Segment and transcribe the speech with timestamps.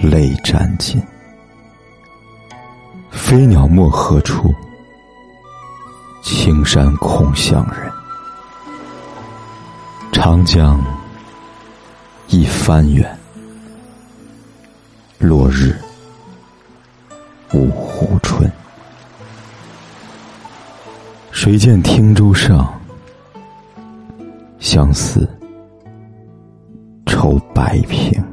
[0.00, 1.00] 泪沾襟，
[3.10, 4.52] 飞鸟没何处？
[6.22, 7.90] 青山空向人。
[10.12, 10.80] 长江
[12.28, 13.18] 一帆远，
[15.18, 15.76] 落日
[17.52, 18.50] 五湖春。
[21.30, 22.72] 谁见汀洲上，
[24.60, 25.28] 相思
[27.06, 28.24] 愁白平。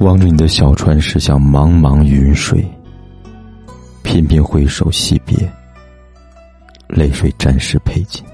[0.00, 2.64] 望着你的小船驶向茫茫云水，
[4.04, 5.36] 频频回首惜别，
[6.86, 8.24] 泪水沾湿佩锦。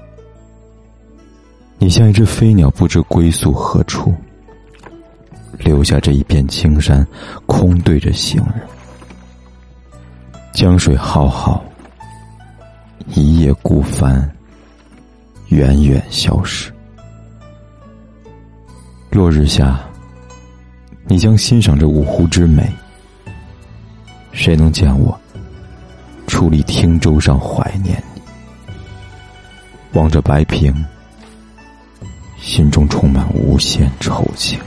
[1.79, 4.13] 你像一只飞鸟，不知归宿何处，
[5.57, 7.05] 留下这一片青山，
[7.47, 8.61] 空对着行人。
[10.53, 11.65] 江水浩浩，
[13.07, 14.29] 一夜孤帆，
[15.49, 16.71] 远远消失。
[19.09, 19.84] 落日下。
[21.07, 22.67] 你将欣赏这五湖之美，
[24.31, 25.17] 谁能见我
[26.27, 28.21] 矗立汀洲上怀念你？
[29.93, 30.73] 望着白萍，
[32.41, 34.59] 心中充满无限愁情。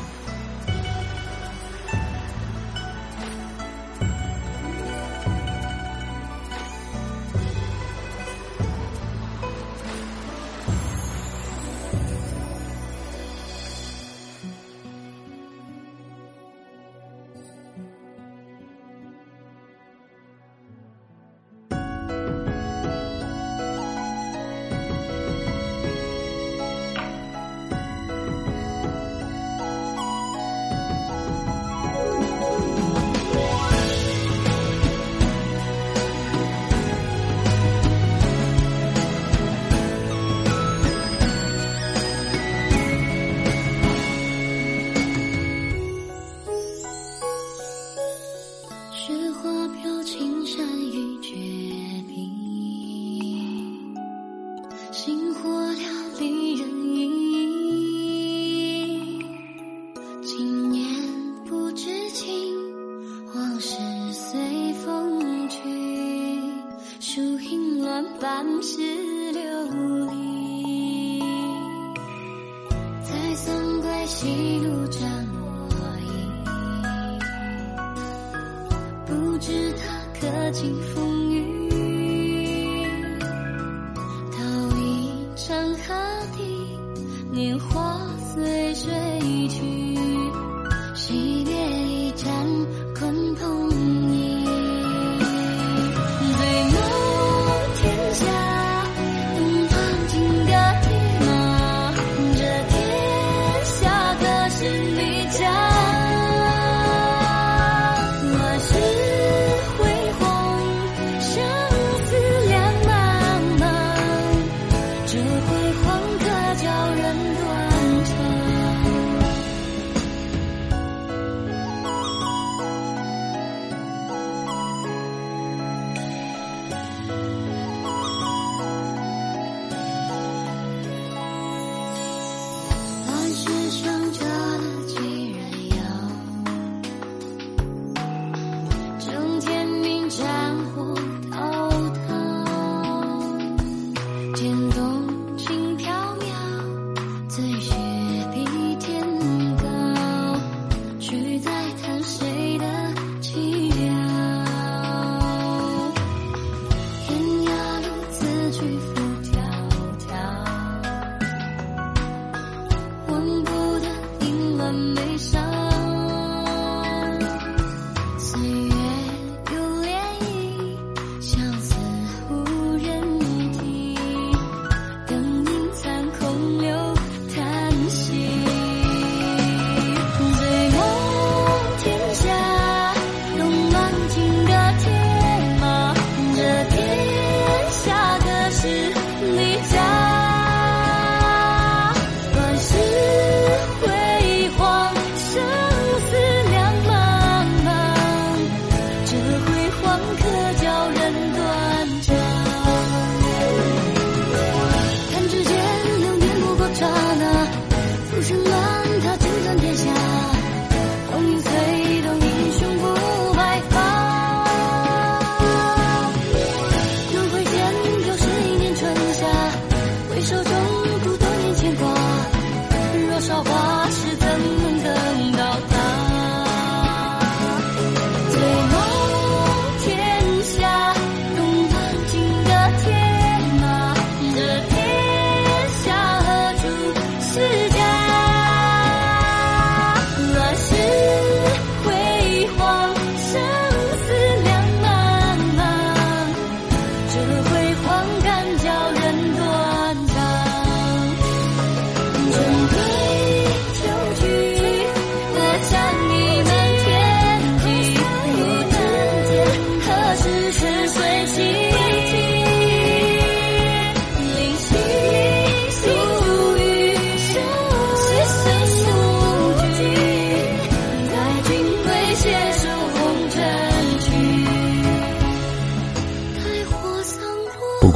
[54.90, 56.66] 星火燎离人
[56.96, 57.12] 影，
[60.22, 60.82] 今年
[61.46, 62.34] 不知情。
[63.34, 63.76] 往事
[64.12, 65.60] 随风去，
[67.00, 68.80] 树影乱半世
[69.32, 69.42] 流
[70.10, 71.20] 离。
[73.02, 75.02] 在三归西路斩
[75.34, 76.08] 落衣，
[79.06, 81.57] 不知他可经风雨。